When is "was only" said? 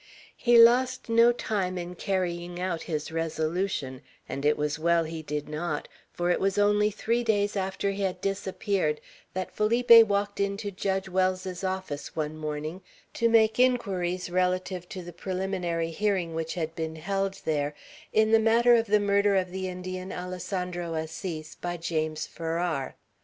6.39-6.89